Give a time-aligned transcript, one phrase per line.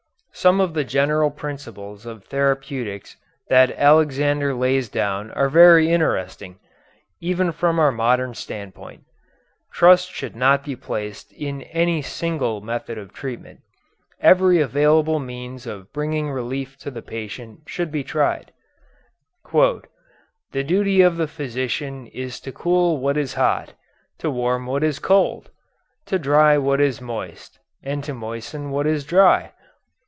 [0.33, 3.15] Some of the general principles of therapeutics
[3.49, 6.57] that Alexander lays down are very interesting,
[7.19, 9.03] even from our modern standpoint.
[9.71, 13.59] Trust should not be placed in any single method of treatment.
[14.19, 18.51] Every available means of bringing relief to the patient should be tried.
[19.53, 19.83] "The
[20.65, 23.73] duty of the physician is to cool what is hot,
[24.17, 25.51] to warm what is cold,
[26.07, 29.51] to dry what is moist, and to moisten what is dry.